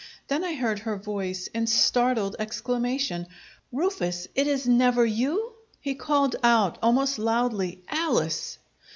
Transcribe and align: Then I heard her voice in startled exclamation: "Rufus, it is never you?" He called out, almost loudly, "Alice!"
Then 0.29 0.43
I 0.43 0.55
heard 0.55 0.79
her 0.79 0.97
voice 0.97 1.45
in 1.45 1.67
startled 1.67 2.35
exclamation: 2.39 3.27
"Rufus, 3.71 4.27
it 4.33 4.47
is 4.47 4.67
never 4.67 5.05
you?" 5.05 5.53
He 5.79 5.93
called 5.93 6.35
out, 6.41 6.79
almost 6.81 7.19
loudly, 7.19 7.83
"Alice!" 7.87 8.57